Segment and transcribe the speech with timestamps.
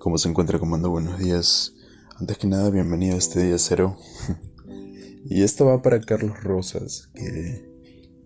[0.00, 0.88] ¿Cómo se encuentra, comando?
[0.88, 1.74] Buenos días.
[2.18, 3.98] Antes que nada, bienvenido a este día cero.
[5.26, 7.68] y esto va para Carlos Rosas, que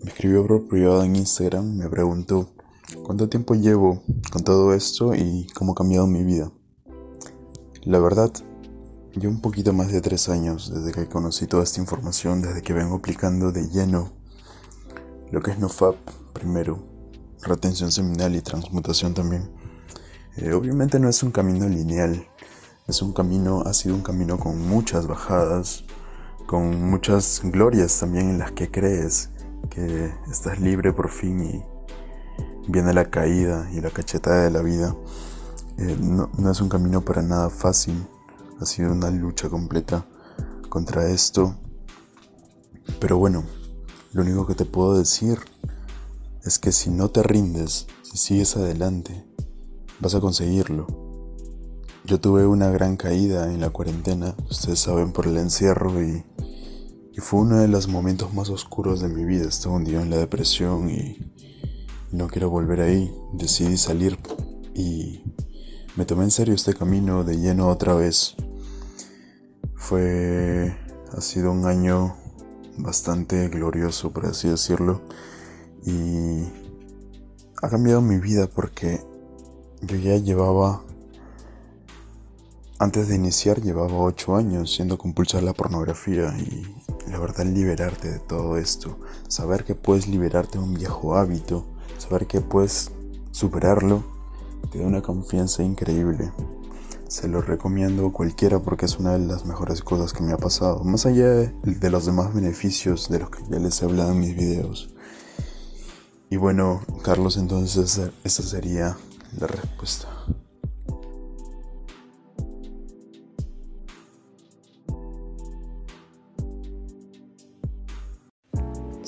[0.01, 1.75] me escribió por privado en Instagram.
[1.75, 2.55] Me preguntó
[3.03, 6.53] cuánto tiempo llevo con todo esto y cómo ha cambiado mi vida.
[7.83, 8.31] La verdad,
[9.17, 12.73] yo un poquito más de tres años desde que conocí toda esta información, desde que
[12.73, 14.13] vengo aplicando de lleno
[15.33, 15.97] lo que es NoFap
[16.35, 16.87] primero,
[17.43, 19.64] retención seminal y transmutación también.
[20.37, 22.27] Eh, obviamente no es un camino lineal,
[22.89, 25.85] es un camino, ha sido un camino con muchas bajadas,
[26.47, 29.31] con muchas glorias también en las que crees
[29.71, 31.65] que estás libre por fin y
[32.69, 34.97] viene la caída y la cachetada de la vida.
[35.79, 38.05] Eh, no, no es un camino para nada fácil,
[38.61, 40.05] ha sido una lucha completa
[40.69, 41.57] contra esto.
[42.99, 43.45] Pero bueno,
[44.13, 45.39] lo único que te puedo decir
[46.43, 49.25] es que si no te rindes, si sigues adelante,
[50.01, 50.87] vas a conseguirlo.
[52.05, 56.25] Yo tuve una gran caída en la cuarentena, ustedes saben, por el encierro y,
[57.17, 59.49] fue uno de los momentos más oscuros de mi vida.
[59.49, 61.33] Estaba un día en la depresión y
[62.11, 63.11] no quiero volver ahí.
[63.33, 64.19] Decidí salir
[64.75, 65.23] y
[65.97, 68.35] me tomé en serio este camino de lleno otra vez.
[69.77, 70.77] Fue...
[71.17, 72.17] ha sido un año
[72.79, 75.01] bastante glorioso, por así decirlo.
[75.87, 76.43] Y
[77.63, 79.01] ha cambiado mi vida porque
[79.87, 80.83] yo ya llevaba,
[82.79, 86.67] antes de iniciar, llevaba 8 años siendo compulsada la pornografía y
[87.11, 91.67] la verdad liberarte de todo esto, saber que puedes liberarte de un viejo hábito,
[91.99, 92.91] saber que puedes
[93.31, 94.03] superarlo,
[94.71, 96.33] te da una confianza increíble.
[97.09, 100.39] Se lo recomiendo a cualquiera porque es una de las mejores cosas que me ha
[100.39, 104.21] pasado, más allá de los demás beneficios de los que ya les he hablado en
[104.21, 104.91] mis videos.
[106.31, 108.97] Y bueno, Carlos, entonces esa sería
[109.41, 110.09] la respuesta.